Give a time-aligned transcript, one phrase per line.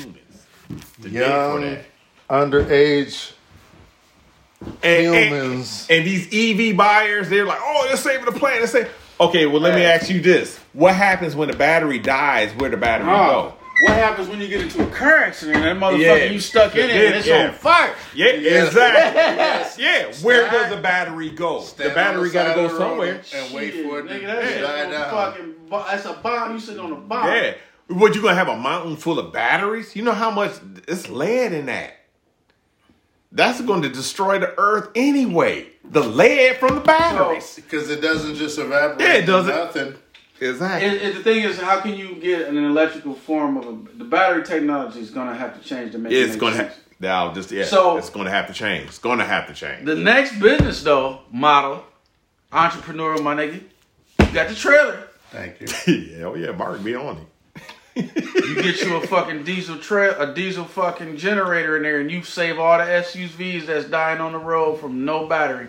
[0.00, 0.46] humans.
[1.02, 1.76] today Young,
[2.30, 3.32] underage
[4.60, 5.86] And, and, humans.
[5.90, 8.60] and these EV buyers, they're like, oh, they're saving the planet.
[8.62, 8.88] They say,
[9.20, 12.52] okay, well, let me ask you this: What happens when the battery dies?
[12.54, 13.54] Where the battery Oh, go?
[13.82, 15.56] what happens when you get into a car accident?
[15.58, 16.24] and That motherfucker, Yeah.
[16.32, 17.48] you stuck in it and it's Yeah.
[17.48, 17.94] on fire.
[18.14, 19.02] Yeah, exactly.
[19.20, 19.76] yes.
[19.78, 21.60] yeah, where Stand- does the battery go?
[21.60, 23.20] Stand the battery got to go of the road somewhere.
[23.34, 25.10] and wait for it to nigga, that shit die down.
[25.10, 26.52] Fucking, bo- that's a bomb.
[26.54, 27.26] You sitting on a bomb.
[27.28, 27.54] Yeah.
[27.88, 29.94] What you gonna have a mountain full of batteries?
[29.94, 30.52] You know how much
[30.88, 31.94] it's lead in that.
[33.30, 35.66] That's going to destroy the earth anyway.
[35.84, 37.56] The lead from the batteries.
[37.56, 39.00] Because it doesn't just evaporate.
[39.00, 39.52] Yeah, it doesn't.
[39.54, 39.94] Nothing.
[40.40, 40.88] exactly.
[40.88, 44.04] And, and the thing is, how can you get an electrical form of a, the
[44.04, 46.58] battery technology is going to have to change to make it it's make going to.
[46.60, 46.74] sense.
[46.74, 47.64] Ha- now, just yeah.
[47.64, 48.86] So- it's going to have to change.
[48.86, 49.84] It's going to have to change.
[49.84, 51.84] The next business though, model,
[52.52, 53.54] entrepreneur, my nigga,
[54.20, 55.08] you got the trailer.
[55.32, 55.94] Thank you.
[56.18, 57.26] yeah, oh yeah, Mark, be on it.
[57.96, 62.22] You get you a fucking diesel trail, a diesel fucking generator in there, and you
[62.22, 65.68] save all the SUVs that's dying on the road from no battery.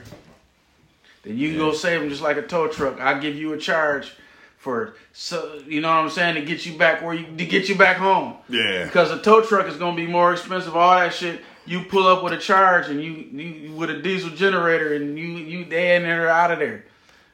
[1.23, 2.99] Then you can go save them just like a tow truck.
[2.99, 4.13] I give you a charge
[4.57, 7.69] for so you know what I'm saying to get you back where you to get
[7.69, 8.35] you back home.
[8.49, 8.85] Yeah.
[8.85, 10.75] Because a tow truck is gonna be more expensive.
[10.75, 11.41] All that shit.
[11.67, 15.25] You pull up with a charge and you, you with a diesel generator and you
[15.25, 16.85] you they in there out of there.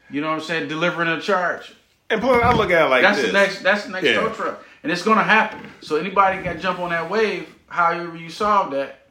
[0.10, 0.68] You know what I'm saying?
[0.70, 1.74] Delivering a charge.
[2.10, 3.28] And plus, I look at it like That's this.
[3.28, 3.62] the next.
[3.64, 4.16] That's the next Yeah.
[4.16, 5.70] tow truck, and it's gonna happen.
[5.82, 7.48] So anybody can jump on that wave.
[7.68, 9.08] However you solve that,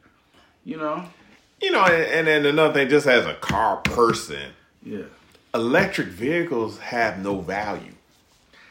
[0.63, 1.03] you know.
[1.61, 4.51] You know, and, and then another thing, just as a car person,
[4.83, 5.03] Yeah.
[5.53, 7.93] electric vehicles have no value.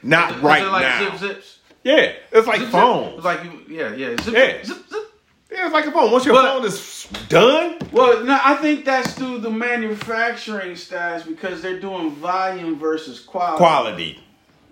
[0.02, 1.10] Not Is right it like now.
[1.16, 1.58] Zip zips.
[1.84, 2.72] Yeah, it's like Zip, zip.
[2.72, 3.14] phones.
[3.16, 3.62] It's like you.
[3.68, 4.16] Yeah, yeah.
[4.22, 4.64] Zip, Yeah.
[4.64, 5.12] zip, zip.
[5.52, 6.10] yeah, it's like a phone.
[6.10, 11.26] Once your But- phone is done, Well, no, I think that's through the manufacturing stats
[11.26, 13.56] because they're doing volume versus quality.
[13.58, 14.20] quality.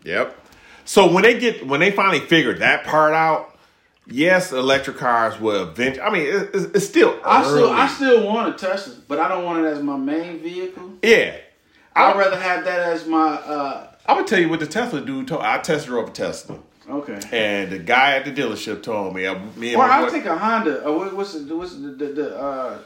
[0.04, 0.36] Yep.
[0.88, 3.54] So when they get when they finally figure that part out,
[4.06, 6.00] yes, electric cars will eventually.
[6.00, 7.68] I mean, it's, it's still I still.
[7.70, 10.92] I still want a Tesla, but I don't want it as my main vehicle.
[11.02, 11.36] yeah.
[11.94, 13.18] I'd I, rather have that as my.
[13.34, 15.42] uh I would tell you what the Tesla dude told.
[15.42, 16.58] I test drove a Tesla,
[16.88, 17.20] Okay.
[17.32, 19.26] and the guy at the dealership told me.
[19.26, 20.84] I, me and Or my I'll take a Honda.
[20.86, 22.78] Or what's the what's the the, the uh,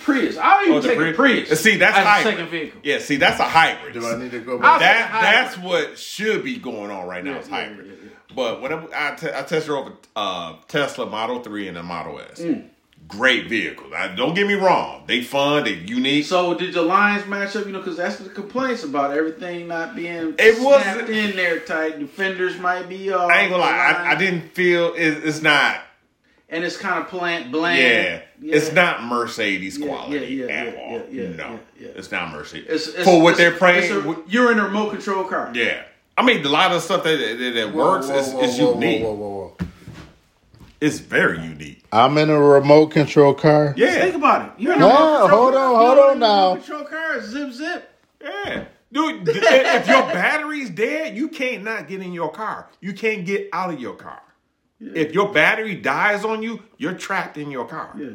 [0.00, 0.36] Prius?
[0.36, 1.14] I'll even Oh, the take Prius?
[1.14, 1.60] a Prius.
[1.60, 2.34] See, that's as a hybrid.
[2.34, 2.80] second vehicle.
[2.82, 3.94] Yeah, see, that's a hybrid.
[3.94, 4.80] Do I need to go I'll back?
[5.12, 7.32] that that's what should be going on right now.
[7.32, 7.86] Yeah, is hybrid.
[7.86, 8.34] yeah, yeah.
[8.34, 11.82] But when I, I, te- I test drove a uh, Tesla Model Three and a
[11.82, 12.68] Model S, Mm.
[13.08, 13.92] great vehicles.
[13.96, 16.24] I, don't get me wrong; they fun, they unique.
[16.26, 17.64] So did the lines match up?
[17.66, 21.98] You know, because that's the complaints about everything not being It wasn't- in there tight.
[22.00, 23.30] The fenders might be off.
[23.30, 25.80] I ain't gonna lie, I, I didn't feel it, it's not.
[26.50, 27.52] And it's kind of bland.
[27.52, 27.78] bland.
[27.78, 28.56] Yeah, Yeah.
[28.56, 30.92] it's not Mercedes quality yeah, yeah, at yeah, all.
[30.92, 31.88] yeah, yeah, no, yeah, yeah.
[31.94, 32.66] it's not Mercedes.
[32.70, 35.50] It's, it's, For what it's- they're praying, it's a- you're in a remote control car.
[35.54, 35.82] yeah.
[36.16, 38.58] I mean, a lot of stuff that that, that Whoa, works whoa, is, whoa, is
[38.58, 39.02] whoa, unique.
[39.02, 39.66] Whoa, whoa, whoa, whoa.
[40.80, 41.84] It's very unique.
[41.92, 43.74] I'm in a remote control car.
[43.76, 44.52] Yeah, Think about it.
[44.62, 45.62] You're in a No, remote control hold car.
[45.64, 46.54] on, hold You're on in a remote now.
[46.56, 47.20] Control car.
[47.22, 47.90] Zip zip.
[48.22, 48.64] Yeah.
[48.90, 52.68] Dude, if your battery's dead, you can't not get in your car.
[52.80, 54.20] You can't get out of your car.
[54.80, 57.94] If your battery dies on you, you're trapped in your car.
[57.98, 58.10] Yeah.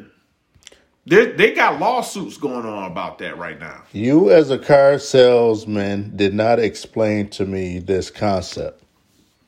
[1.06, 3.82] They, they got lawsuits going on about that right now.
[3.92, 8.82] You, as a car salesman, did not explain to me this concept.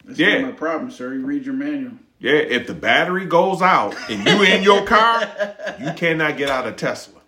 [0.05, 0.41] That's Yeah.
[0.43, 1.15] not my problem, sir.
[1.15, 1.93] You read your manual.
[2.19, 5.22] Yeah, if the battery goes out and you in your car,
[5.81, 7.21] you cannot get out of Tesla.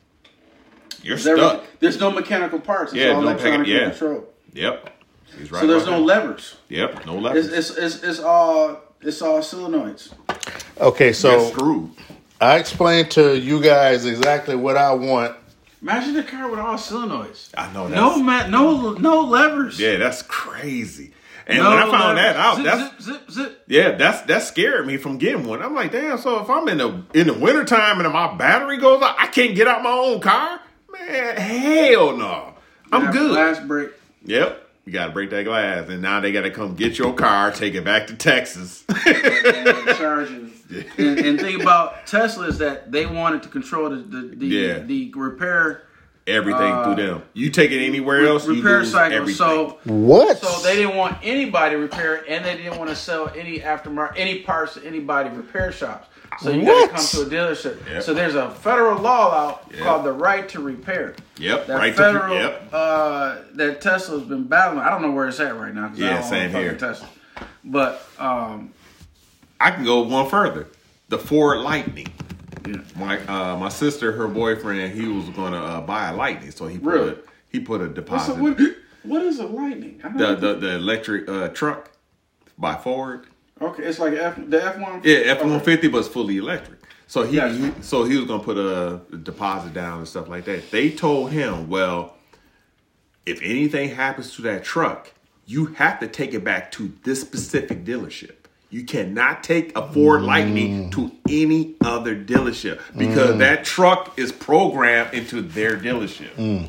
[1.02, 1.64] You're There- stuck.
[1.80, 2.92] there's no mechanical parts.
[2.92, 3.98] It's Yeah, all no electronically mechanic- yeah.
[3.98, 4.26] controlled.
[4.52, 4.90] Yep.
[5.38, 6.00] He's right So there's no that.
[6.00, 6.56] levers.
[6.68, 7.48] Yep, no It's, levers.
[7.52, 10.12] it's, it's, it's all it's all solenoids.
[10.80, 11.90] Okay, so screwed.
[12.40, 15.36] I explained to you guys exactly what I want.
[15.82, 17.50] Imagine a car with all solenoids.
[17.56, 19.78] I know No that's ma- no no levers.
[19.78, 21.12] yeah, that's crazy.
[21.46, 22.16] And No when I found levers.
[22.16, 23.64] that out, zip, that's zip zip zip.
[23.68, 25.62] Yeah, that's that scared me from getting one.
[25.62, 26.18] I'm like, damn.
[26.18, 29.54] So if I'm in the in the wintertime and my battery goes out, I can't
[29.54, 30.60] get out my own car.
[30.92, 32.54] Man, hell no.
[32.92, 33.30] I'm good.
[33.30, 33.90] Last break.
[34.24, 34.67] Yep.
[34.88, 37.50] You got to break that glass, and now they got to come get your car,
[37.52, 38.86] take it back to Texas.
[39.06, 40.50] and charges.
[40.96, 44.78] And, and think about Tesla is that they wanted to control the the, the, Yeah.
[44.78, 45.82] the repair
[46.26, 47.22] everything Uh, through them.
[47.34, 49.14] You take it anywhere else, you repair lose cycle.
[49.18, 49.36] everything.
[49.36, 50.38] So What?
[50.38, 53.58] so they didn't want anybody to repair it, and they didn't want to sell any
[53.60, 56.08] aftermarket any parts to anybody repair shops.
[56.40, 57.84] So you gotta come to a dealership.
[57.88, 58.02] Yep.
[58.02, 59.82] So there's a federal law out Yep.
[59.82, 61.14] called the right to repair.
[61.38, 62.68] yep, That right federal, to yep.
[62.72, 64.80] uh, that Tesla's been battling.
[64.84, 65.88] I don't know where it's at right now.
[65.88, 66.74] 'cause I Yeah, don't same here.
[66.76, 67.08] Tesla.
[67.64, 68.72] But um,
[69.60, 70.66] I can go one further.
[71.08, 72.06] The Ford Lightning.
[72.66, 72.76] yeah.
[72.96, 76.66] My uh, my sister, her boyfriend, he was going to uh, buy a Lightning, so
[76.66, 77.10] he put Really?
[77.12, 77.16] a,
[77.48, 78.36] he put a So deposit.
[78.36, 78.58] what,
[79.04, 80.00] what is a lightning?
[80.04, 81.90] I don't the the, the electric uh, truck
[82.58, 83.26] by Ford.
[83.60, 85.00] Okay, it's like F the F one.
[85.04, 86.78] Yeah, F one fifty, but it's fully electric.
[87.06, 87.56] So he, Yes.
[87.56, 90.70] he- so he was gonna put a deposit down and stuff like that.
[90.70, 92.14] They told him, well,
[93.24, 95.12] if anything happens to that truck,
[95.46, 98.32] you have to take it back to this specific dealership.
[98.70, 100.92] You cannot take a Ford Lightning mm.
[100.92, 103.38] to any other dealership because mm.
[103.38, 106.68] that truck is programmed into their dealership.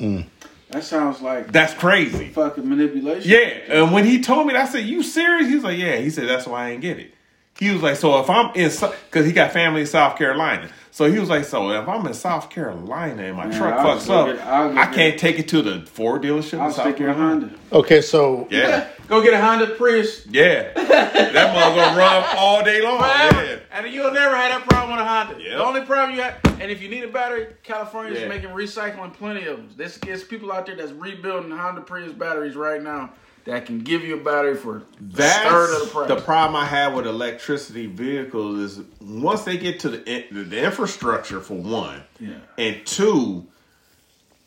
[0.00, 0.24] Mm.
[0.72, 2.28] That sounds like That's crazy.
[2.28, 3.30] fucking manipulation.
[3.30, 5.96] Yeah, and when he told me, that, I said, "You serious?" He was like, "Yeah."
[5.96, 7.14] He said, "That's why I ain't get it."
[7.58, 8.70] He was like, "So if I'm in,
[9.10, 12.14] because he got family in South Carolina, so he was like, so if I'm in
[12.14, 15.38] South Carolina and my Man, truck fucks up, get- I'll go I get- can't take
[15.38, 17.50] it to the Ford dealership I'll in South stick with a Carolina." Honda.
[17.72, 20.26] Okay, so Yeah, Go get a Honda Prius.
[20.26, 22.98] yeah, that mother gonna run all day long.
[23.00, 23.58] Yeah.
[23.70, 25.34] And you'll never have that problem with a Honda.
[25.38, 25.50] Yep.
[25.58, 28.28] The only problem you have, and if you need a battery, California's Yeah.
[28.28, 29.68] making recycling plenty of them.
[29.76, 33.10] There's, there's people out there that's rebuilding Honda Prius batteries right now
[33.44, 36.08] that can give you a battery for a That's third of the price.
[36.08, 39.98] the problem I have with electricity vehicles is once they get to the
[40.32, 42.30] the infrastructure for one, Yeah.
[42.56, 43.46] and two,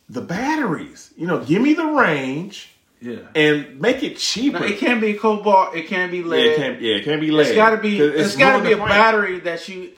[0.09, 1.11] the batteries.
[1.15, 3.17] You know, give me the range yeah.
[3.35, 4.59] and make it cheaper.
[4.59, 5.75] No, it can't be cobalt.
[5.75, 6.45] It can't be yeah, lead.
[6.45, 6.81] it can't.
[6.81, 7.47] Yeah, it can't be lead.
[7.47, 7.97] It's got to be.
[7.97, 8.89] 'Cause it's got to be a plant.
[8.91, 9.91] battery that you.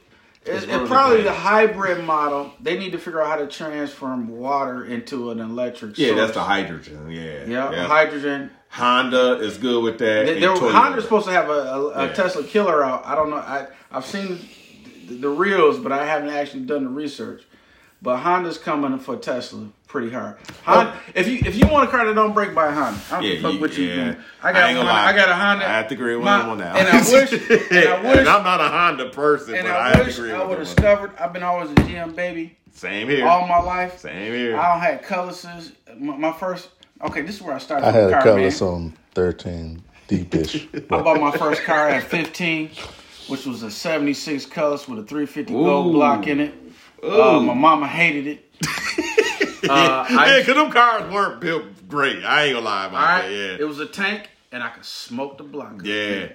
[0.45, 1.23] It's, it's probably plant.
[1.25, 2.53] the hybrid model.
[2.61, 5.97] They need to figure out how to transform water into an electric.
[5.97, 6.19] Yeah, source.
[6.21, 7.09] that's the hydrogen.
[7.11, 8.51] Yeah, Yeah, hydrogen.
[8.69, 10.25] Honda is good with that.
[10.25, 12.13] They, they, Honda's supposed to have a, a, a Yeah.
[12.13, 13.05] Tesla killer out.
[13.05, 13.37] I don't know.
[13.37, 14.39] I I've seen
[15.07, 17.43] the, the reels, but I haven't actually done the research.
[18.01, 20.35] But Honda's coming for Tesla pretty hard.
[20.63, 23.23] Honda, if you if you want a car that don't break by Honda, I don't
[23.23, 23.95] Yeah, a fuck you- what you yeah.
[24.11, 24.17] do.
[24.43, 24.85] I I got ain't one.
[24.85, 25.05] gonna lie.
[25.07, 25.65] I got a Honda.
[25.65, 26.75] I have to agree with My- him on that.
[26.75, 27.31] And I wish.
[27.33, 28.17] and I wish.
[28.19, 30.39] And I'm not a Honda person, and but I, I, have wish to agree I
[30.39, 31.11] with would have discovered.
[31.19, 33.25] I've been always a GM baby Same here.
[33.27, 33.97] all my life.
[33.99, 34.55] Same here.
[34.55, 35.45] I don't had colorless.
[35.97, 36.69] My, my first.
[37.03, 37.87] Okay, this is where I started.
[37.87, 38.69] I had car, colors man.
[38.69, 40.67] on thirteen deepish.
[40.91, 42.69] I bought my first car at 15,
[43.29, 46.53] which was a 76 Colors with a 350 gold block in it.
[47.03, 48.43] Uh, my mama hated it.
[49.69, 52.23] uh, yeah, because them cars weren't built great.
[52.23, 53.59] I ain't gonna lie about right, that.
[53.59, 55.81] it was a tank, and I could smoke the block.
[55.83, 56.29] Yeah.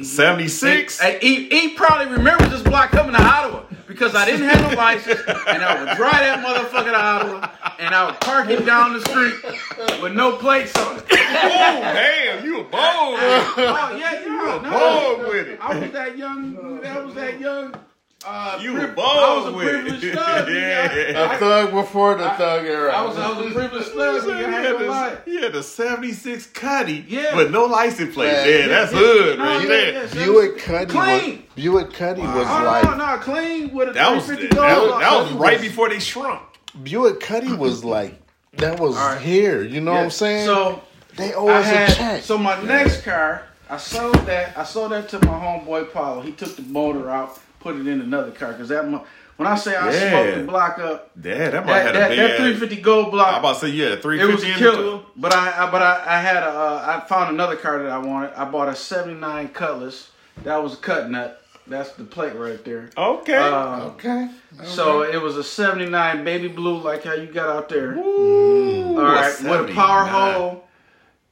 [0.00, 0.98] 76.
[0.98, 4.76] Hey, he, he probably remembers this block coming to Ottawa because I didn't have no
[4.76, 8.94] license, and I would drive that motherfucker to Ottawa, and I would park it down
[8.94, 11.04] the street with no plates on it.
[11.10, 12.72] oh, damn, you a bold.
[12.74, 14.60] Oh yeah, yeah.
[14.62, 15.58] No, bold with it.
[15.60, 16.84] I was that young.
[16.86, 17.74] I was that young.
[18.24, 20.14] Uh, You pri- were bold I was a with privileged it.
[20.14, 20.48] thug.
[20.52, 21.34] Yeah.
[21.34, 22.92] a thug before the thug era.
[22.92, 24.22] I was, I was a privileged thug.
[24.22, 27.34] He nigga, I had, ain't gonna he had the 76 Cuddy Yeah.
[27.36, 28.32] with no license plate.
[28.32, 28.98] Man, Yeah, yeah, that's yeah.
[28.98, 29.92] hood No, right yeah, there.
[30.06, 30.24] yeah.
[30.26, 34.26] Buick Cuddy was Buick Cuddy was Oh, like no, no, clean with a That was,
[34.28, 34.56] that, 350
[35.00, 36.42] that was right was- before they shrunk.
[36.82, 38.18] Buick Cuddy was like
[38.54, 39.20] that was All right.
[39.20, 39.62] here.
[39.62, 40.46] You know what I'm saying?
[40.46, 40.82] So
[41.16, 42.22] they owe I us had a check.
[42.22, 44.56] so my next car, I sold that.
[44.56, 46.20] I sold that to my homeboy Paulo.
[46.22, 48.88] He took the motor out, put it in another car because that.
[48.88, 49.04] mo-
[49.36, 50.10] When I say I Yeah.
[50.10, 53.10] smoked the block up, Yeah, that might that, have that, a big that 350 gold
[53.10, 53.28] block.
[53.32, 54.20] I'm about to say, yeah, 350.
[54.22, 55.00] It was a in killer.
[55.16, 57.98] But I, I but I, I had a uh, I found another car that I
[57.98, 58.32] wanted.
[58.34, 60.10] I bought a '79 Cutlass.
[60.44, 61.38] That was a cut nut.
[61.66, 62.90] That's the plate right there.
[62.96, 63.34] Okay.
[63.36, 64.28] Uh, okay.
[64.64, 67.94] So it was a '79 baby blue, like how you got out there.
[67.96, 70.64] Ooh, All right, a with a power hole,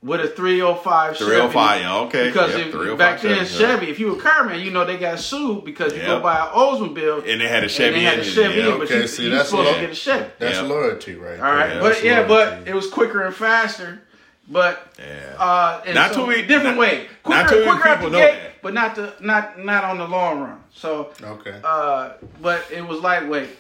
[0.03, 1.31] with a 305 Chevy.
[1.31, 2.27] 305, yeah, okay.
[2.29, 3.93] Because Yep, if, 305 back then Chevy, yeah.
[3.93, 7.31] If you were car you know they got sued because you go buy an Oldsmobile
[7.31, 9.07] And they had a and Chevy they had a Chevy, yeah, in, but okay, you,
[9.07, 10.31] see, you that's supposed what- to get a Chevy.
[10.39, 10.63] That's Yeah.
[10.63, 11.81] loyalty right All right, there.
[11.83, 14.01] but yeah, but it was quicker and faster,
[14.49, 15.35] but Yeah.
[15.39, 17.07] uh, in Not some too many- different not- way.
[17.23, 18.63] Quicker, not too many people know gate, that.
[18.63, 20.61] but not the not not on the long run.
[20.73, 21.57] So, okay.
[21.63, 23.51] uh, but it was lightweight,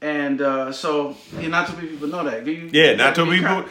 [0.00, 2.46] and uh, so yeah, not too many people know that.
[2.46, 3.64] You- Yeah, not too many people.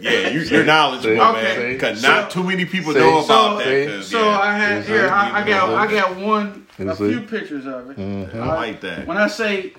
[0.00, 1.18] Yeah, you, you're knowledgeable, See?
[1.18, 1.36] man.
[1.58, 1.72] Okay.
[1.74, 2.06] Because See?
[2.06, 2.98] not too many people See?
[3.00, 4.04] know about So- that.
[4.04, 5.04] So yeah, I had Is here.
[5.06, 5.10] it?
[5.12, 7.96] I, I got I got one a few pictures of it.
[7.98, 8.34] Mhm.
[8.34, 9.06] I like that.
[9.06, 9.74] When I say,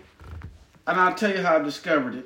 [0.85, 2.25] and I'll tell you how I discovered it.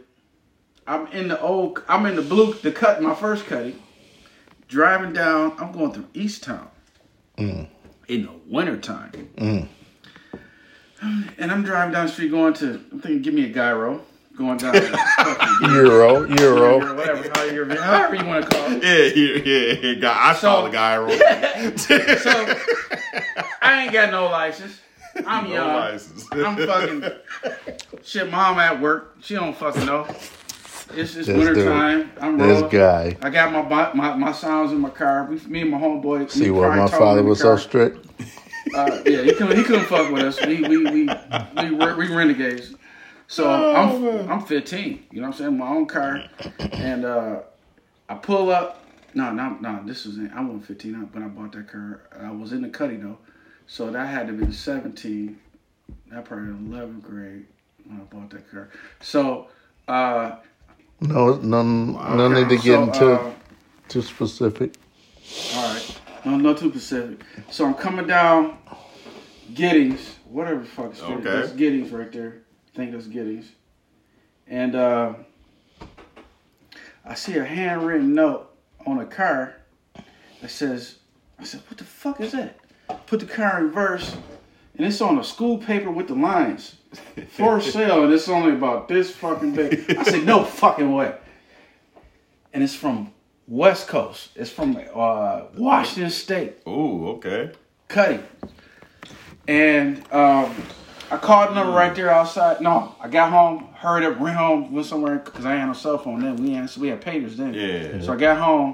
[0.85, 1.81] I'm in the old.
[1.87, 2.53] I'm in the blue.
[2.53, 3.01] The cut.
[3.01, 3.81] My first cutting.
[4.67, 5.53] Driving down.
[5.59, 6.67] I'm going through Eastown.
[7.37, 7.67] Mm.
[8.09, 9.69] In the wintertime.
[11.37, 12.81] And I'm driving down the street going to.
[12.91, 14.01] I'm thinking, give me a gyro.
[14.37, 14.73] Going down.
[14.73, 16.79] fucking Euro, Euro.
[16.79, 18.83] Euro, whatever, however, however you want to call it.
[18.83, 19.99] Yeah, yeah, yeah, yeah.
[19.99, 21.09] God, I saw the guy wrong.
[21.77, 22.55] So
[23.61, 24.79] I ain't got no license.
[25.27, 25.67] I'm no young.
[25.75, 26.27] license.
[26.31, 27.03] I'm fucking
[28.03, 28.31] shit.
[28.31, 29.15] Mom at work.
[29.21, 30.07] She don't fucking know.
[30.95, 31.67] It's it's This winter dude.
[31.67, 32.11] time.
[32.19, 32.69] I'm This rolling.
[32.69, 33.17] guy.
[33.21, 35.25] I got my, bu- my my sounds in my car.
[35.29, 36.31] We, me and my homeboy.
[36.31, 38.05] See why my father was so strict?
[38.75, 40.43] Uh, yeah, he couldn't he couldn't fuck with us.
[40.45, 42.73] We we we we, we, we renegades.
[43.27, 45.05] So Oh, I'm I'm 15.
[45.11, 45.57] You know what I'm saying?
[45.57, 46.23] My own car,
[46.71, 47.39] and uh,
[48.09, 49.81] I pull up No, no, no.
[49.85, 52.01] This was in, I wasn't 15 when I bought that car.
[52.19, 53.17] I was in the cutty though,
[53.67, 55.39] so that had to be 17.
[56.11, 57.45] That probably 11th grade
[57.85, 58.69] when I bought that car.
[59.01, 59.47] So,
[59.87, 60.37] uh,
[61.01, 63.33] No, none, no need to get so, into uh,
[63.89, 64.75] too specific.
[65.55, 67.21] all right, no, no too specific.
[67.49, 68.57] So I'm coming down
[69.53, 71.11] Giddings, whatever the fuck street.
[71.17, 71.23] Okay.
[71.23, 72.41] That's Giddings right there.
[72.73, 73.51] I think that's Giddings.
[74.47, 75.13] And uh,
[77.05, 78.49] I see a handwritten note
[78.85, 79.55] on a car
[80.41, 80.97] that says,
[81.39, 82.57] I said, what the fuck is that?
[83.05, 84.15] Put the car in reverse,
[84.75, 86.75] and it's on a school paper with the lines.
[87.29, 89.97] For sale, and it's only about this fucking big.
[89.97, 91.15] I said, no fucking way.
[92.53, 93.11] And it's from
[93.47, 94.29] West Coast.
[94.35, 96.57] It's from uh, Washington State.
[96.67, 97.51] Ooh, okay.
[97.87, 98.19] Cuddy.
[99.47, 100.55] And um,
[101.13, 102.59] I called the number right there outside.
[102.61, 105.97] No, I got home, hurried up, ran home, went somewhere because I had no cell
[105.97, 106.37] phone then.
[106.37, 107.53] We had we had pagers then.
[107.53, 108.01] Yeah.
[108.01, 108.73] So I got home,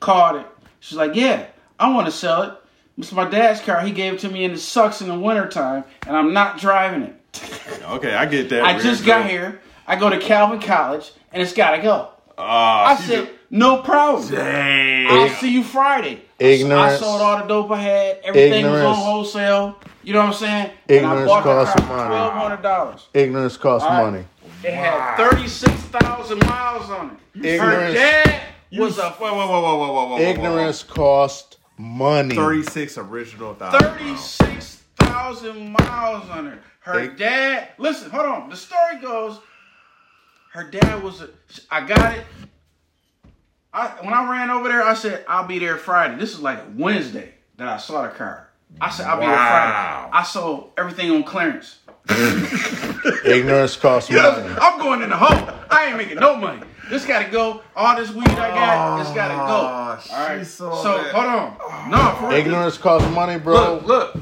[0.00, 0.46] called it.
[0.80, 1.46] She's like, "Yeah,
[1.78, 2.54] I want to sell it.
[2.98, 3.80] It's my dad's car.
[3.80, 7.02] He gave it to me, and it sucks in the wintertime, and I'm not driving
[7.02, 7.14] it.
[7.90, 8.62] Okay, I get that.
[8.62, 9.06] I just good.
[9.08, 9.60] got here.
[9.86, 13.82] I go to Calvin College, and it's got to go." Ah, I said, just- "No
[13.82, 15.06] problem." Dang.
[15.08, 16.22] I'll see you Friday.
[16.38, 16.94] Ignorance.
[16.94, 18.18] I sold all the dope I had.
[18.24, 19.78] Everything was on wholesale.
[20.10, 20.70] You know what I'm saying?
[20.88, 22.08] Ignorance and I bought the costs money.
[22.08, 23.06] Twelve hundred dollars.
[23.14, 24.10] Ignorance costs All right.
[24.10, 24.24] money.
[24.64, 27.38] It had thirty six thousand miles on it.
[27.60, 30.18] Her Ignorance- dad You was a whoa, whoa, whoa, whoa, whoa, whoa, whoa, whoa.
[30.20, 32.34] Ignorance costs money.
[32.34, 33.78] 36 original thousand.
[33.80, 36.58] thirty six thousand miles on it.
[36.80, 37.68] Her Ig- dad.
[37.78, 38.50] Listen, hold on.
[38.50, 39.38] The story goes.
[40.52, 41.20] Her dad was.
[41.22, 41.28] A,
[41.70, 42.24] I got it.
[43.72, 46.16] I when I ran over there, I said I'll be there Friday.
[46.18, 48.48] This is like Wednesday that I saw the car.
[48.80, 50.08] I said I'll be there Wow.
[50.10, 50.18] Friday.
[50.18, 51.78] I sold everything on clearance.
[53.24, 54.54] Ignorance costs money.
[54.60, 55.54] I'm going in the hole.
[55.70, 56.62] I ain't making no money.
[56.88, 57.62] This gotta go.
[57.76, 60.10] All this weed I got, it's gotta go.
[60.10, 60.38] Oh, All right.
[60.40, 61.90] she So hold on.
[61.90, 62.38] No, for real.
[62.38, 63.74] Ignorance costs money, bro.
[63.86, 64.16] Look, look.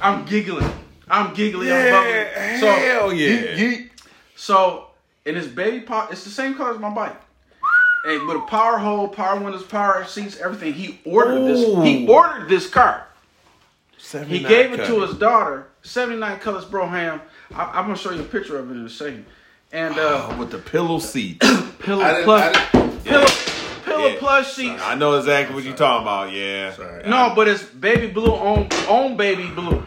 [0.00, 0.70] I'm giggling.
[1.08, 1.70] I'm giggling.
[1.70, 3.28] I'm So, hell yeah.
[3.28, 3.90] Yeet, yeet.
[4.34, 4.86] so
[5.26, 7.20] in this baby pot, it's the same color as my bike.
[8.06, 10.72] Hey, with a power hole, power windows, power seats, everything.
[10.74, 11.60] He ordered this.
[11.84, 13.06] He ordered this car.
[14.04, 14.86] He 79 gave it cut.
[14.88, 15.66] to his daughter.
[15.82, 17.20] 79 colors Brougham.
[17.54, 19.24] I, I'm gonna show you a picture of it in a second.
[19.72, 21.40] And uh, Oh, with the pillow seat.
[21.80, 23.26] pillow I plus I pillow
[23.84, 24.16] pillow Yeah.
[24.18, 24.82] plush seats.
[24.84, 26.32] I know exactly what you're talking about.
[26.32, 26.72] Yeah.
[26.74, 27.08] Sorry.
[27.08, 29.82] No, but it's baby blue on on baby blue.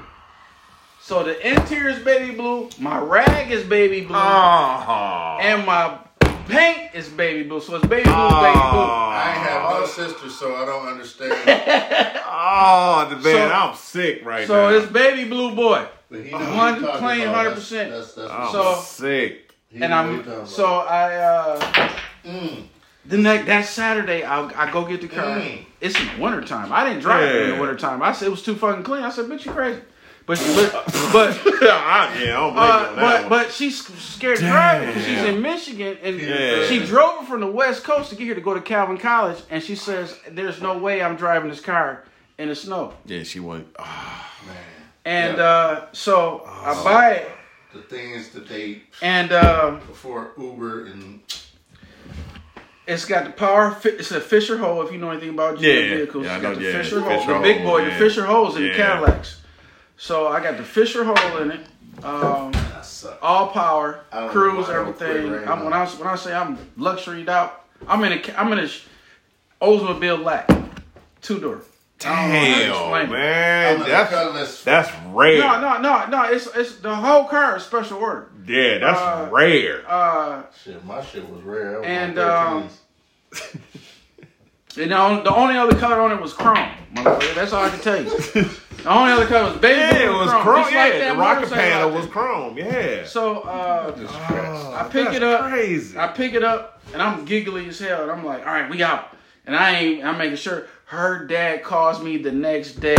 [1.01, 2.69] So the interior is baby blue.
[2.79, 5.37] My rag is baby blue, Oh.
[5.41, 5.99] and my
[6.47, 7.59] paint is baby blue.
[7.61, 8.87] So it's baby blue, baby blue.
[8.89, 12.13] I ain't have no sister, so I don't understand.
[12.39, 14.55] Oh, the man, So- I'm sick right blue.
[14.55, 14.77] So now.
[14.77, 15.85] it's baby blue boy.
[16.09, 17.89] But One clean, 100%.
[17.89, 19.51] That's, that's, so- sick.
[19.69, 21.89] he And know what he talking I'm so I uh
[22.25, 22.63] Mm.
[23.05, 25.39] the next that Saturday I I go get the car.
[25.39, 25.65] Mm.
[25.81, 26.71] It's in the wintertime.
[26.73, 28.01] I didn't drive it in the winter time.
[28.03, 29.03] I said it was too fucking clean.
[29.03, 29.81] I said, bitch, you crazy.
[30.27, 30.73] But but
[31.13, 31.29] but
[31.63, 35.41] I, yeah, I don't Uh, on but but she's scared to drive because she's in
[35.41, 36.65] Michigan and Yeah.
[36.67, 39.41] she drove it from the West Coast to get here to go to Calvin College
[39.49, 42.03] and she says there's no way I'm driving this car
[42.37, 43.67] in the snow yeah, she went.
[43.79, 44.57] Oh, man.
[45.05, 45.43] and Yeah.
[45.43, 47.29] uh, so I buy it
[47.73, 51.21] the things that they and uh, before Uber and
[52.85, 53.77] it's got the power.
[53.83, 55.95] It's a Fisher hole if you know anything about GM Yeah.
[55.95, 56.25] vehicles.
[56.25, 57.85] Yeah, I it's got know, the yeah, Fisher the hole, Fisher the big hole, boy,
[57.85, 57.91] the.
[57.91, 58.75] Fisher holes in the Yeah.
[58.77, 59.41] Cadillacs.
[59.97, 61.59] So I got the Fisher hole in it.
[62.03, 62.53] Um,
[63.21, 65.31] all power, I cruise, know why I don't quit everything.
[65.31, 68.59] right I'm, when I when I say I'm luxuried out, I'm in a I'm in
[68.59, 68.69] a
[69.61, 70.47] Oldsmobile Lac,
[71.21, 71.61] two door.
[71.97, 73.87] damn, man, I'm in a
[74.43, 75.39] that's that's rare.
[75.39, 76.23] No, no, no, no.
[76.31, 78.29] It's it's the whole car is special order.
[78.45, 79.83] Yeah, that's Uh, rare.
[79.87, 81.79] Uh, Shit, my shit was rare.
[81.79, 82.69] Was And, on um,
[83.33, 83.59] 13s.
[84.77, 86.69] and the, the only other color on it was chrome.
[86.93, 88.11] That's all I can tell you.
[88.87, 90.43] The only other color was baby yeah, blue it was chrome.
[90.43, 90.63] chrome.
[90.63, 92.57] Just Yeah, like the rocker panel was chrome.
[92.57, 93.05] Yeah.
[93.05, 95.49] So uh, Oh, I pick it up.
[95.51, 95.97] Crazy.
[95.97, 98.03] I pick it up and I'm giggly as hell.
[98.03, 99.13] And I'm like, all right, we out.
[99.45, 102.95] And I ain't, I'm making sure her dad calls me the next day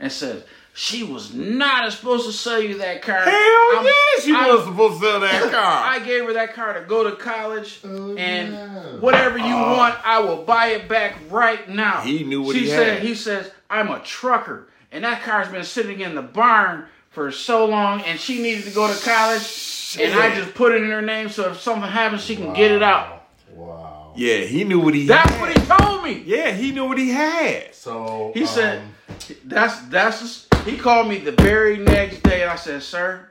[0.00, 0.42] and says,
[0.74, 3.20] she was not supposed to sell you that car.
[3.20, 5.52] Hell I'm- yeah, she I'm- was supposed to sell that car.
[5.92, 8.82] I gave her that car to go to college, Oh, and yeah.
[8.98, 12.00] whatever you want, I will buy it back right now.
[12.00, 12.94] He knew what she he said.
[12.98, 13.02] had.
[13.02, 17.66] He says, "I'm a trucker, and that car's been sitting in the barn for so
[17.66, 21.02] long, and she needed to go to college, and I just put it in her
[21.02, 24.12] name, so if something happens, she can get it out." Wow.
[24.16, 25.18] yeah, he knew what he had.
[25.18, 25.40] That's had.
[25.40, 26.22] what he told me.
[26.26, 27.74] Yeah, he knew what he had.
[27.74, 32.56] So He said, um, "That's that's." he called me the very next day, and I
[32.56, 33.30] said, "Sir,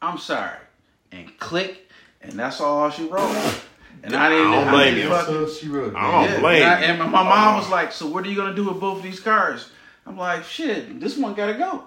[0.00, 0.58] I'm sorry,"
[1.12, 1.88] and click,
[2.22, 3.30] and that's all she wrote.
[4.02, 4.46] and I didn't.
[4.48, 5.24] I don't blame didn't you.
[5.26, 5.94] So she wrote.
[5.94, 8.28] I don't yeah, blame and, I- and my, my mom was like, "So what are
[8.30, 9.70] you gonna do with both of these cars?"
[10.08, 11.84] I'm like, "Shit, this one gotta go.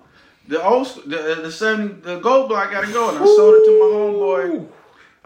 [0.48, 3.66] The old, sc- the the seventy, the gold block gotta go." And I sold it
[3.66, 4.68] to my homeboy.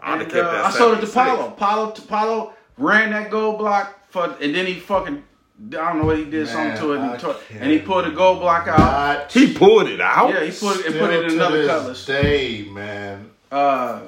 [0.00, 1.14] I'd And, kept uh, that I sold it to 76.
[1.14, 1.50] Paulo.
[1.52, 5.22] Paulo, Paulo ran that gold block for, and then he fucking,
[5.68, 7.78] I don't know what he did something to it, and, he tore- can't and he
[7.78, 8.78] pulled the gold block out.
[8.78, 10.28] Not He pulled it out.
[10.34, 12.06] Yeah, he put it and put it in to another this colors.
[12.06, 13.30] Day, man.
[13.50, 14.00] Uh,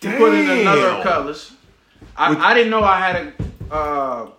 [0.00, 1.52] he put it in another colors.
[2.16, 3.16] I, I didn't know I had
[3.70, 3.72] a.
[3.74, 4.30] Uh,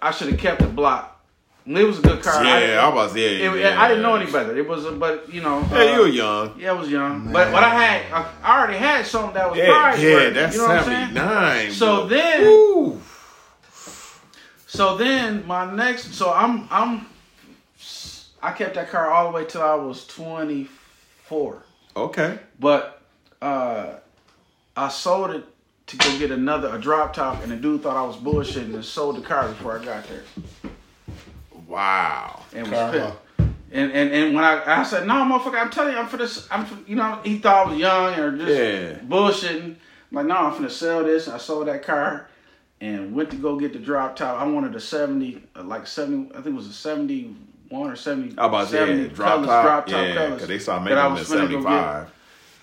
[0.00, 1.21] I should have kept the block.
[1.64, 2.44] It was a good car.
[2.44, 3.14] Yeah, I was.
[3.14, 3.80] Yeah, it- yeah.
[3.80, 4.56] I didn't know any better.
[4.56, 5.60] It was, a, but you know.
[5.70, 6.60] Yeah, uh, you were young.
[6.60, 9.58] Yeah, I was young, but what I had, I, I already had something that was
[9.58, 11.14] Yeah, prize yeah, worthy, that's you know what I'm saying?
[11.14, 11.70] seventy nine.
[11.70, 13.00] So then, Ooh.
[14.66, 17.06] so then my next, so I'm, I'm,
[18.42, 21.62] I kept that car all the way till I was 24.
[21.96, 22.38] Okay.
[22.58, 23.00] But
[23.40, 23.94] uh,
[24.76, 25.44] I sold it
[25.86, 28.84] to go get another a drop top, and the dude thought I was bullshitting and
[28.84, 30.24] sold the car before I got there,
[31.72, 32.42] Wow.
[32.54, 33.16] and was Karma.
[33.74, 36.46] And, and and when I I said no, motherfucker, I'm telling you, I'm for this.
[36.50, 38.98] I'm for, you know he thought I was young or just Yeah.
[39.08, 39.64] bullshitting.
[39.64, 39.76] I'm
[40.12, 41.26] like no, I'm finna sell this.
[41.28, 42.28] I sold that car
[42.82, 44.38] and went to go get the drop top.
[44.38, 46.30] I wanted a seventy, uh, like seventy.
[46.32, 47.34] I think it was a seventy
[47.70, 48.36] one or seventy.
[48.38, 49.64] I about to 70 say drop colors, top.
[49.64, 51.36] drop top yeah, colors because they saw that making I them was at finna go
[51.38, 51.64] seventy get.
[51.64, 52.10] five.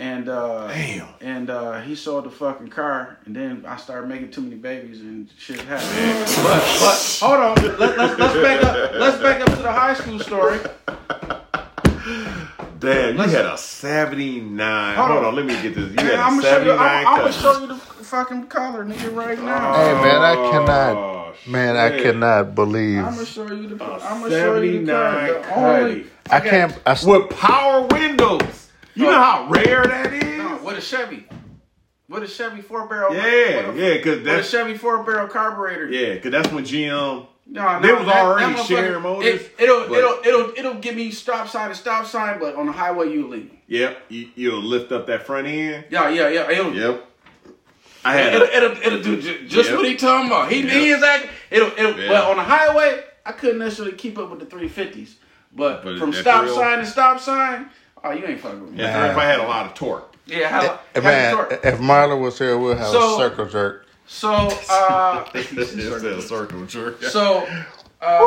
[0.02, 1.08] And uh, Damn.
[1.20, 5.02] And uh, he sold the fucking car, and then I started making too many babies,
[5.02, 6.26] and shit happened.
[6.38, 8.92] But but hold on, Let, let's let's back up.
[8.94, 10.60] Let's back up to the high school story.
[12.80, 14.96] Damn, you Let's- had a seventy nine.
[14.96, 15.26] Hold Hold, on.
[15.26, 15.36] on.
[15.36, 15.90] let me get this.
[15.90, 16.72] You Man, had I'm a gonna show you.
[16.72, 19.74] I'm, I'm gonna show you the fucking color, nigga, right now.
[19.76, 21.48] Hey man, I Oh, cannot.
[21.48, 23.00] Man, I cannot believe.
[23.04, 23.84] I'm gonna show you the.
[23.84, 25.28] I'm gonna show you the 79.
[25.28, 26.10] The only, Cuddy.
[26.32, 26.80] I can't.
[26.86, 28.69] I, with power windows.
[28.96, 30.38] You know how rare that is.
[30.38, 31.26] No, with a Chevy.
[32.08, 33.14] What a Chevy four barrel.
[33.14, 35.88] Yeah, a, yeah, because With a Chevy four barrel carburetor.
[35.90, 37.28] yeah, because that's when GM.
[37.52, 40.82] No, They no, was that- already that sharing motors, It, it'll, but- it'll, it'll, it'll
[40.82, 43.52] give me stop sign to stop sign, but on the highway you leave.
[43.68, 45.86] Yep, you, you'll lift up that front end.
[45.90, 46.52] Yeah, yeah, yeah.
[46.52, 47.06] It'll, Yep.
[48.06, 49.78] I had it'll, a, it'll, it'll do ju- just Yep.
[49.78, 50.52] what he talking about.
[50.52, 51.30] He, he is acting.
[51.52, 52.00] It'll, it'll.
[52.00, 52.08] Yeah.
[52.08, 55.16] But on the highway, I couldn't necessarily keep up with the 350s.
[55.52, 57.70] But, But from stop real- sign to stop sign,
[58.04, 58.80] oh, you ain't fucking with me.
[58.80, 59.12] Yeah.
[59.12, 60.06] if I had a lot of torque.
[60.26, 61.52] Yeah, how, how man, short.
[61.64, 63.86] if Marlon was here, we'll have So- a circle jerk.
[64.12, 64.32] So,
[64.70, 67.04] uh, It's a circle jerk.
[67.04, 67.46] so,
[68.02, 68.20] uh,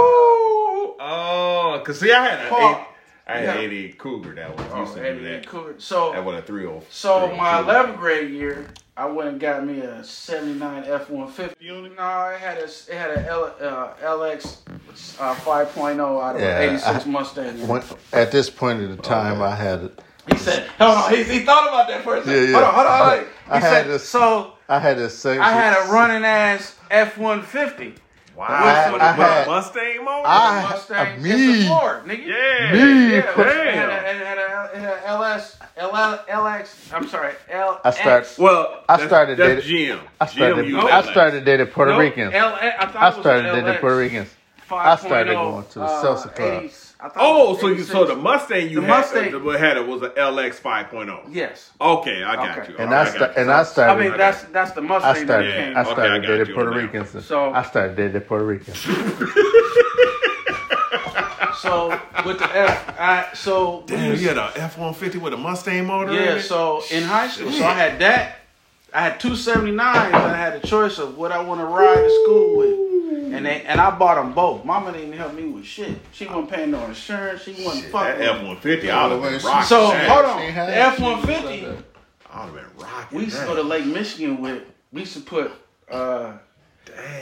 [1.00, 2.87] oh, cause see, I had an eight,
[3.26, 3.52] I had Yeah.
[3.54, 5.46] an eighty Cougar that was used oh, to do Eddie that.
[5.46, 5.74] Cougar.
[5.78, 6.82] So, That was a three oh.
[6.90, 11.96] So my 11th grade year, I went and got me a '79 F-150 unit.
[11.96, 14.58] No, it had a it had a L, uh, LX
[15.20, 17.68] uh, 5.0 out of Yeah, an '86 I- Mustang.
[17.68, 17.82] When,
[18.12, 20.02] at this point in the time, I had it.
[20.30, 22.32] he said, "Hold on." He, he thought about that for a second.
[22.32, 22.52] Yeah, yeah.
[22.52, 22.98] Hold on, hold on.
[22.98, 23.24] Hold on.
[23.24, 25.40] He I had said, this- "So I had a same.
[25.40, 27.94] I had a running ass F-150
[28.42, 30.26] Wow, I- with I the had- Mustang motor.
[30.26, 31.22] I- Mustang.
[31.22, 31.31] me.
[31.31, 32.26] It's a Ford, nigga.
[32.26, 33.11] yeah, Me.
[33.12, 33.66] Yeah, it had a, damn.
[33.66, 36.92] it had a, it had a LS, LL, LX.
[36.92, 37.81] I'm sorry, LX.
[37.85, 40.00] I start- Well, I started That's dating- GM.
[40.20, 40.64] I started.
[40.66, 42.35] GM I started dating Puerto Nope, Ricans.
[42.35, 43.81] L, I, thought I it was started dating LX.
[43.81, 44.28] Puerto Ricans.
[44.68, 46.62] 5.0, I started going to the uh, salsa club.
[47.02, 47.04] 80s.
[47.04, 49.58] I thought it Oh, was so you so the Mustang you The had Mustang- uh,
[49.58, 51.20] had it was an LX 5.0.
[51.30, 51.70] Yes.
[51.80, 52.72] Okay, I got Okay.
[52.72, 52.78] you.
[52.78, 53.42] And All I, right, sta- got you.
[53.42, 53.92] and I started.
[53.92, 54.08] I started.
[54.10, 55.52] mean, that's that's the I Mustang that started.
[55.54, 55.76] came.
[55.76, 56.70] I Okay, started I got dating Puerto.
[56.70, 57.24] Ricans.
[57.26, 58.86] So- I started dating Puerto Ricans.
[61.60, 61.90] So
[62.26, 65.36] with the F, I so Damn, was- you had a F one fifty with a
[65.36, 66.10] Mustang motor.
[66.10, 66.34] in yeah.
[66.36, 66.42] it?
[66.42, 68.38] So in high school, so I had that.
[68.94, 71.66] I had two seventy nines, and I had a choice of what I want to
[71.66, 74.64] ride to school with, and they and I bought them both.
[74.64, 75.98] Mama didn't even help me with shit.
[76.12, 77.42] She wasn't paying no insurance.
[77.42, 78.22] She wasn't that fucking.
[78.22, 79.66] F one fifty, I would have been So, rocking.
[79.66, 80.09] So that.
[80.11, 81.61] hold on, the F she one said fifty.
[81.64, 81.85] that.
[82.31, 83.18] I would have been rocking.
[83.18, 84.62] We used to go to Lake Michigan with.
[84.92, 85.52] We used to put
[85.90, 86.33] uh,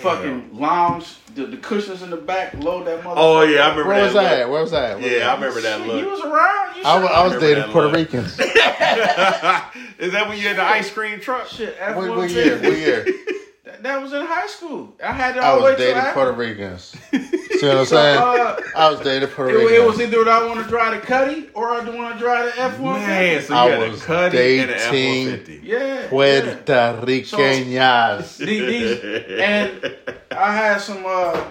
[0.01, 3.14] fucking lounge, the, the cushions in the back, load that motherfucker.
[3.16, 3.87] Oh yeah, I remember up.
[3.88, 4.25] Where was that.
[4.25, 4.40] I look.
[4.40, 4.51] at?
[4.51, 4.99] Where was I at?
[4.99, 6.01] Where was Yeah, I remember that Shit, look.
[6.03, 6.77] You was around.
[6.77, 7.96] You I was, I was dating Puerto look.
[7.96, 8.38] Ricans.
[9.99, 11.46] Is that when you had the ice cream truck?
[11.46, 12.35] Shit, What, what F-150.
[12.35, 12.59] year?
[12.59, 13.07] What year?
[13.70, 14.94] That, that was in high school.
[15.02, 16.12] I had it I all the way was to dating.
[16.12, 16.83] Puerto Ricans.
[17.61, 18.18] See what I'm saying?
[18.18, 19.72] Uh, I was dating Puerto it, Ricans.
[19.78, 22.61] it was either I want to drive the Cuddy or I want to drive the
[22.62, 25.64] F one Man, so you I had a was Cuddy and an F one dating-
[25.64, 26.09] Yeah, yeah.
[26.09, 28.37] Puerto Ricanas.
[28.38, 29.96] These, these, and
[30.30, 31.04] I had some.
[31.06, 31.44] uh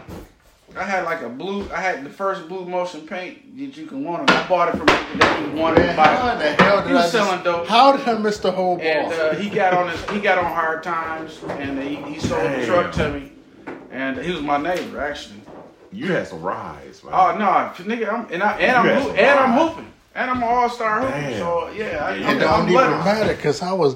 [0.79, 1.69] I had like a blue.
[1.73, 4.31] I had the first blue motion paint that you can want.
[4.31, 6.33] I bought it from that he wanted to Man, how buy.
[6.33, 7.67] in the hell did He was I selling just, dope.
[7.67, 8.85] How did I miss the whole ball?
[8.85, 12.49] And uh, he got on his, he got on hard times, and he, he sold
[12.49, 13.33] the truck to me.
[13.91, 15.41] And he was my neighbor actually.
[15.91, 17.13] You had some rides, man.
[17.13, 17.45] Oh no,
[17.83, 20.43] nigga, I'm and I and You I'm had hoop, and I'm hooping, and I'm an
[20.43, 21.37] all star hooper.
[21.37, 23.05] So yeah, I, Yeah, you I'm, it had I'm don't even blessed.
[23.05, 23.95] matter because I was,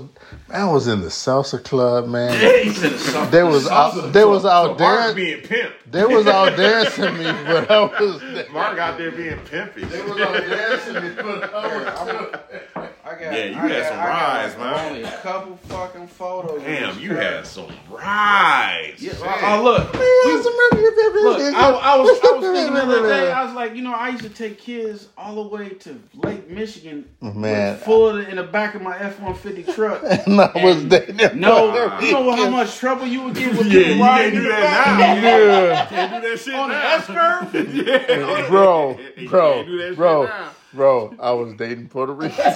[0.50, 2.34] I was in the salsa club, man.
[2.64, 3.32] He's in a salsa.
[3.32, 4.14] They was out.
[4.14, 5.16] They was out so Mark's there.
[5.16, 5.74] being pimp.
[5.92, 8.50] They was out dancing me, but I was.
[8.52, 9.88] Mark out there being pimpy.
[9.90, 11.68] They was out dancing me, but I
[12.06, 12.40] was.
[13.16, 14.86] I got, Yeah, you I had got- some I got rides, man.
[14.88, 16.62] Only a couple fucking photos.
[16.64, 17.22] Damn, you crap.
[17.34, 19.02] had some rides.
[19.02, 19.22] Yeah, Shit.
[19.44, 23.32] uh, look, Look, I, I was I was thinking the other day.
[23.32, 26.50] I was like, you know, I used to take kids all the way to Lake
[26.50, 27.74] Michigan, Man.
[27.76, 30.02] with full in the back of my F one fifty truck.
[30.26, 31.40] And I was dating.
[31.40, 34.44] No, you know how much trouble you would get with Yeah, people you riding can't
[34.44, 35.30] do that now.
[35.30, 35.86] Yeah.
[35.94, 36.96] Can't do that shit on the now.
[36.96, 37.76] S curve.
[37.76, 38.48] yeah.
[38.50, 40.50] Bro, You bro, can't do that shit bro, now.
[40.74, 41.14] Bro.
[41.20, 42.44] I was dating Puerto Rican.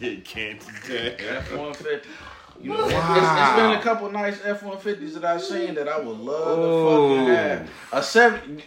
[0.00, 1.20] You can't do that.
[1.20, 2.08] F one fifty.
[2.62, 5.88] You know, it's, it's been a couple nice F one fifties that I've seen that
[5.88, 7.70] I would love to fucking have.
[7.92, 8.62] A seven,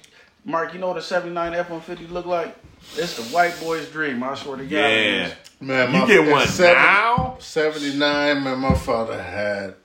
[0.46, 2.56] Mark, you know what a seventy nine F one fifty look like?
[2.98, 4.22] It's the white boy's dream.
[4.24, 4.70] I swear to God.
[4.72, 5.28] Yeah.
[5.28, 5.34] is.
[5.62, 7.38] Man, You get one seven- now?
[7.39, 9.76] 79, man, my father had.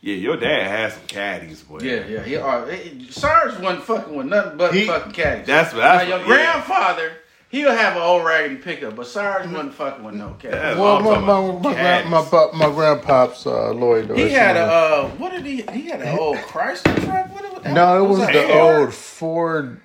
[0.00, 1.78] Yeah, your dad had some caddies, boy.
[1.82, 2.38] Yeah, yeah, yeah.
[2.38, 5.46] Uh, it- Sarge wasn't fucking with nothing but He- fucking caddies.
[5.46, 5.80] That's- what.
[5.80, 6.52] that's your what- yeah.
[6.52, 7.12] grandfather.
[7.50, 10.78] He'll have an old raggedy pickup, but Sarge wasn't fucking with no caddies.
[10.78, 11.62] Well, my my about.
[11.62, 12.20] my, my,
[12.52, 14.14] my grandpops uh, Lloyd.
[14.16, 15.62] He had a uh, what did he?
[15.72, 17.32] He had an old Chrysler truck.
[17.34, 17.72] What was that?
[17.72, 19.80] No, it was that the old Ford.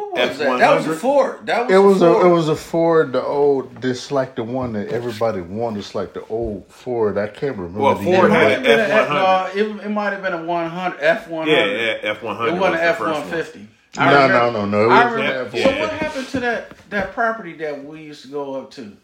[0.00, 0.58] What was that?
[0.58, 0.96] That was a F100?
[0.96, 1.46] Ford.
[1.46, 2.26] That was It was a Ford.
[2.26, 3.12] it was a Ford.
[3.12, 3.82] The old.
[3.82, 5.80] This like the one that everybody wanted.
[5.80, 7.18] It's like the old Ford.
[7.18, 7.80] I can't remember.
[7.80, 9.08] Well, the Ford It might had have an been a- F100.
[9.10, 11.52] No, it, it might have been a 100 F 100.
[11.52, 11.64] Yeah,
[12.02, 12.54] yeah, F one hundred.
[12.54, 13.68] It wasn't F 150.
[13.96, 14.84] No, no, no, no.
[14.88, 15.56] It I was remember.
[15.56, 18.96] an So what happened to that that property that we used to go up to,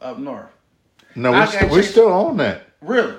[0.00, 0.46] up north?
[1.14, 2.62] No, we, I st- got we chased- still own that.
[2.80, 3.14] Really?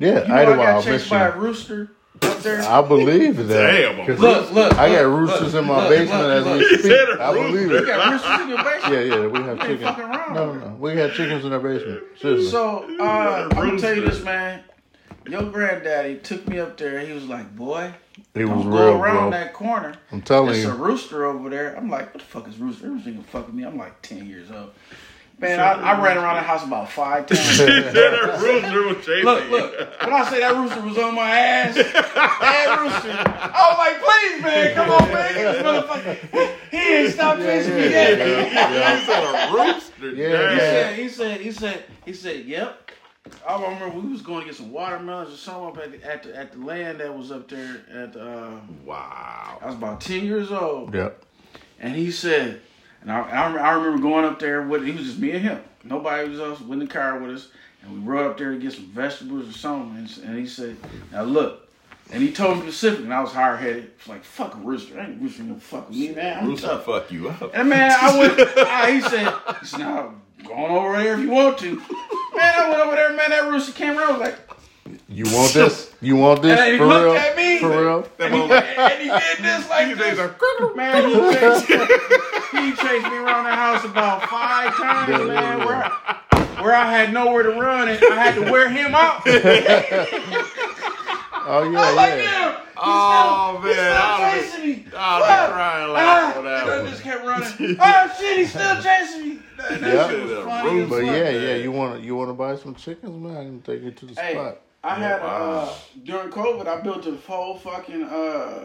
[0.00, 1.90] Yeah, You know I Idlewild, got chased by a rooster
[2.22, 2.62] up there.
[2.62, 3.72] I believe that.
[3.96, 4.06] Damn.
[4.06, 6.58] 'Cause Look, look, I got roosters look, in my look, basement look, as look.
[6.58, 6.82] we He speak.
[6.92, 7.68] said a I believe rooster.
[7.74, 7.86] you it.
[7.86, 8.92] got roosters in your basement.
[8.92, 9.82] Yeah, yeah, we have chickens.
[9.82, 10.34] fucking around.
[10.34, 10.74] No, no, no.
[10.76, 12.02] We had chickens in our basement.
[12.20, 12.50] Seriously.
[12.50, 14.62] So uh, I'm gonna tell you this, man.
[15.26, 17.00] Your granddaddy took me up there.
[17.00, 17.90] He was like, "Boy,
[18.34, 19.38] it was don't real, go around bro.
[19.38, 19.94] that corner.
[20.12, 20.62] I'm telling you.
[20.62, 22.88] There's a rooster over there." I'm like, "What the fuck is rooster?
[22.90, 24.70] Rooster ain't gonna fuck with me." I'm like 10 years old.
[25.38, 27.58] Man, I, I ran around the house about five times.
[27.58, 29.72] that rooster was chasing Look, look.
[30.02, 33.10] When I say that rooster was on my ass, that rooster.
[33.26, 35.34] I was like, please, man, come on, man.
[35.34, 38.18] This motherfucker, he ain't stopped chasing me yet.
[38.18, 40.10] You said a rooster.
[40.10, 40.52] Yeah.
[40.52, 42.90] He said, he said, he said, he said, yep.
[43.48, 46.22] I remember we was going to get some watermelons or something up at the, at
[46.22, 49.58] the, at the land that was up there at the, uh, Wow.
[49.62, 50.94] I was about 10 years old.
[50.94, 51.24] Yep.
[51.80, 52.60] And he said,
[53.04, 55.60] and I, I, I remember going up there with, he was just me and him.
[55.84, 57.48] Nobody was else in the car with us.
[57.82, 59.96] And we rode up there to get some vegetables or something.
[59.98, 60.76] And, and he said,
[61.12, 61.60] now look.
[62.10, 63.90] And he told me specifically, and I was hard headed.
[63.98, 64.98] It's like, fuck a rooster.
[65.00, 66.38] I ain't rooster gonna fuck with me, man.
[66.38, 66.84] I'm Rooster tough.
[66.86, 67.50] fuck you up.
[67.54, 70.14] And man, I went, I, he said, he said, now
[70.46, 71.76] go on over there if you want to.
[71.76, 71.84] Man,
[72.56, 74.38] I went over there, man, that rooster came around, I was like,
[75.08, 75.92] You want this?
[76.02, 77.14] You want this And he for looked real?
[77.14, 77.58] at me.
[77.60, 78.08] For real?
[78.18, 80.76] and he, and he did this like this.
[80.76, 81.68] Man, he chased,
[82.56, 87.12] he chased me around the house about five times, man, where I, where I had
[87.12, 89.22] nowhere to run and I had to wear him out.
[91.46, 92.22] Oh yeah, I was like, yeah.
[92.22, 92.60] yeah.
[92.78, 94.86] Oh, He's man, still I'll be- chasing me.
[94.96, 95.52] I'll be Fuck.
[95.52, 97.76] crying Ah, laughing on that and I just kept running.
[97.80, 99.38] Oh shit, he's still chasing me.
[99.58, 100.08] That, that Yeah.
[100.08, 100.80] shit was funny.
[100.86, 101.04] But fuck.
[101.06, 101.54] yeah, yeah.
[101.56, 103.36] You want to you want to buy some chickens, man?
[103.36, 104.60] I can take you to the Hey, spot.
[104.82, 105.52] I had Wow.
[105.68, 108.64] uh during COVID, I built a whole fucking uh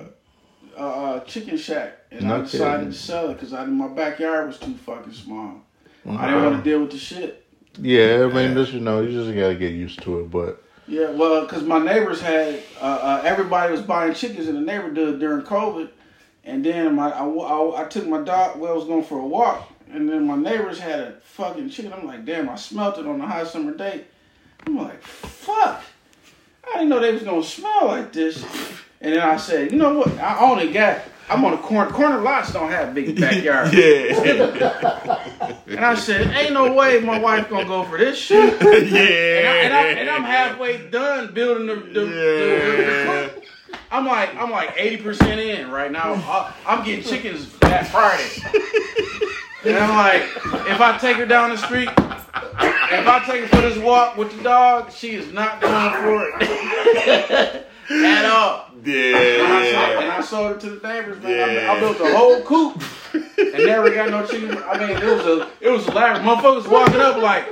[0.77, 2.91] uh, uh chicken shack, and No I decided kidding.
[2.91, 5.61] to sell it because I my backyard was too fucking small.
[6.07, 7.45] I didn't want to deal with the shit.
[7.79, 10.31] Yeah, I mean, just you know, you just gotta get used to it.
[10.31, 14.61] But Yeah, well, because my neighbors had uh, uh, everybody was buying chickens in the
[14.61, 15.89] neighborhood during COVID,
[16.43, 18.59] and then my I, I, I took my dog.
[18.59, 21.93] Well, I was going for a walk, and then my neighbors had a fucking chicken.
[21.93, 24.05] I'm like, damn, I smelt it on a hot summer day.
[24.65, 25.83] I'm like, fuck,
[26.67, 28.43] I didn't know they was gonna smell like this.
[29.01, 30.17] And then I said, you know what?
[30.19, 31.01] I only got.
[31.29, 31.91] I'm on a corner.
[31.91, 33.73] Corner lots don't have big backyards.
[33.73, 35.53] Yeah.
[35.67, 38.59] And I said, ain't no way my wife gonna go for this shit.
[38.61, 39.53] And, I, yeah.
[39.63, 43.43] and, I, and I'm halfway done building the, the, the, the, Yeah.
[43.91, 46.13] I'm like I'm like eighty percent in right now.
[46.13, 48.29] I, I'm getting chickens that Friday,
[49.65, 50.23] and I'm like,
[50.67, 54.35] if I take her down the street, if I take her for this walk with
[54.35, 58.65] the dog, she is not going for it at all.
[58.71, 61.31] And I, sold, and I sold it to the neighbors, man.
[61.49, 61.71] I- Yeah.
[61.73, 62.81] I, built a whole coop
[63.13, 64.57] and never got no chicken.
[64.63, 66.23] I mean, it was a it was a elaborate.
[66.25, 67.45] Motherfuckers walking up like,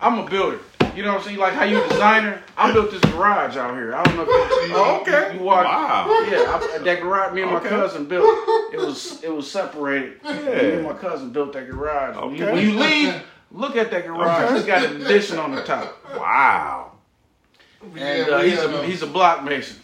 [0.00, 0.58] I'm a builder.
[0.96, 1.38] You know what I'm saying?
[1.38, 2.40] Like how you a designer.
[2.56, 3.94] I built this garage out here.
[3.96, 5.32] I don't know if you, you, Oh, okay.
[5.34, 5.64] you, you walk.
[5.64, 6.06] Wow.
[6.30, 7.34] Yeah, I, that garage.
[7.34, 8.24] Me and my cousin built.
[8.72, 10.20] It was it was separated.
[10.24, 10.32] Yeah.
[10.34, 12.16] Me and my cousin built that garage.
[12.16, 12.52] When, you, Okay.
[12.52, 13.14] when you leave,
[13.50, 14.42] Look at that garage.
[14.50, 14.56] Okay.
[14.56, 15.96] It's got an addition on the top.
[16.16, 16.83] Wow.
[17.96, 19.76] And uh, he's a he's a block mason.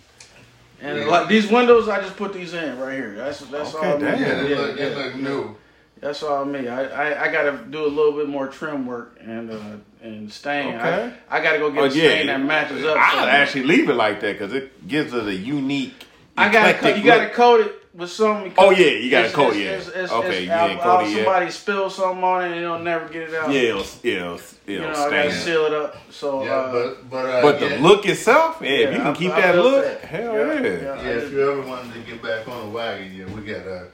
[0.82, 1.04] And Yeah.
[1.06, 3.14] like these windows, I just put these in right here.
[3.14, 4.04] That's that's Okay, all me.
[4.04, 4.20] damn.
[4.20, 5.56] Yeah, Yeah, it look, yeah, it look new.
[6.00, 6.66] That's all me.
[6.66, 9.60] I, I, I got to do a little bit more trim work and uh,
[10.02, 10.74] and stain.
[10.76, 11.12] Okay.
[11.28, 11.92] I, I got to go get Oh, a yeah.
[12.08, 12.96] stain that matches up.
[12.96, 13.30] I'd somewhere.
[13.30, 16.06] actually leave it like that because it gives it a unique.
[16.38, 17.32] I got to eclectic you got to look.
[17.34, 18.52] coat it with something.
[18.58, 19.62] Oh, yeah, you got a It's- coat, yeah.
[19.72, 21.24] it's- it's- Okay, it's you ain't out- coat out- it yet.
[21.24, 23.50] Somebody spill something on it and it'll never get it out.
[23.52, 25.96] Yeah, it'll, it'll, it'll You know, I got to seal it up.
[26.10, 29.04] So Yeah, uh, but but uh, But yeah, the look itself, yeah, if you I-
[29.04, 30.00] can keep I that built look, that.
[30.00, 30.60] hell Yeah, yeah.
[30.60, 31.02] yeah.
[31.02, 33.84] Yeah, if you ever wanted to get back on the wagon, yeah, we got a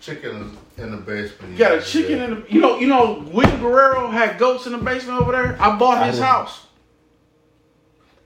[0.00, 1.52] chicken in the basement.
[1.52, 2.44] You got a chicken in the.
[2.48, 5.56] You know, you know, William Guerrero had goats in the basement over there.
[5.60, 6.28] I bought his didn't.
[6.28, 6.60] house.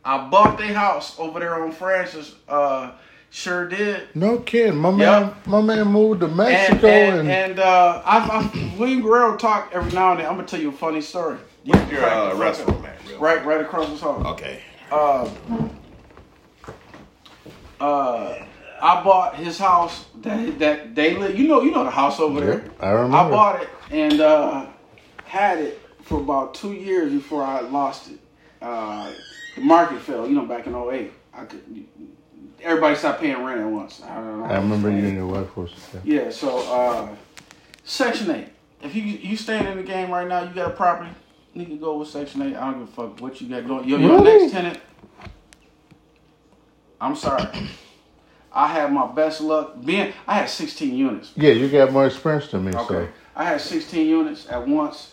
[0.05, 2.35] I bought their house over there on Francis.
[2.49, 2.91] Uh,
[3.33, 4.15] sure did.
[4.15, 5.35] No kidding, my man.
[5.47, 9.93] My man moved to Mexico and, and, and uh, I, I, William Guerrero talk every
[9.93, 10.27] now and then.
[10.27, 11.39] I'm gonna tell you a funny story.
[11.65, 12.97] You Your crack the uh, restaurant, man.
[13.09, 14.27] real Right, right across the hall.
[14.29, 14.61] Okay.
[14.91, 15.29] Uh,
[17.81, 18.47] uh,
[18.81, 21.39] I bought his house that that they live.
[21.39, 22.65] You know, you know the house over there.
[22.81, 23.17] I remember.
[23.17, 24.67] I bought it and uh,
[25.25, 28.19] had it for about two years before I lost it.
[28.61, 29.13] Uh,
[29.55, 31.13] the market fell, you know, back in 08.
[31.35, 31.87] I could,
[32.63, 34.03] everybody stopped paying rent at once.
[34.03, 34.45] I don't know.
[34.47, 36.03] I remember you and your wife was there.
[36.05, 37.09] Yeah, so uh,
[37.85, 38.47] Section 8.
[38.83, 41.11] If you you staying in the game right now, you got a property,
[41.55, 42.57] you can go with Section 8.
[42.57, 43.89] I don't give a fuck what you got going.
[43.89, 44.39] Your, your Really?
[44.39, 44.81] next tenant,
[47.01, 47.45] I'm sorry.
[48.53, 51.33] I had my best luck being, I had 16 units.
[51.37, 52.87] Yeah, you got more experience than me, Okay.
[52.87, 55.13] so I had 16 units at once,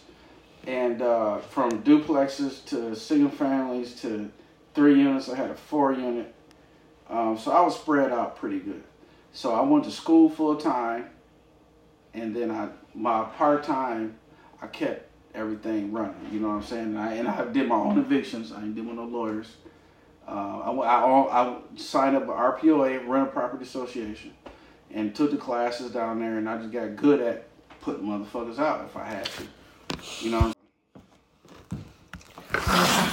[0.67, 4.29] and uh, from duplexes to single families to
[4.75, 6.35] three units, I had a four unit.
[7.09, 8.83] Um, so I was spread out pretty good.
[9.33, 11.09] So I went to school full time,
[12.13, 14.15] and then I my part time,
[14.61, 16.27] I kept everything running.
[16.31, 16.85] You know what I'm saying?
[16.85, 18.51] And I, and I did my own evictions.
[18.51, 19.57] I didn't deal with no lawyers.
[20.27, 24.33] Uh, I, I, I signed up with RPOA, Rental Property Association,
[24.91, 27.47] and took the classes down there, and I just got good at
[27.81, 29.43] putting motherfuckers out if I had to.
[30.21, 30.53] You know.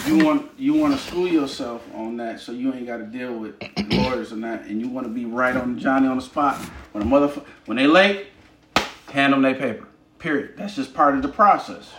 [0.06, 3.34] You want you want to school yourself on that, so you ain't got to deal
[3.34, 3.54] with
[3.90, 6.58] lawyers and that, and you want to be right on Johnny on the spot.
[6.92, 8.28] When a motherfucker when they late,
[9.10, 9.88] hand them their paper.
[10.18, 10.54] Period.
[10.56, 11.90] That's just part of the process.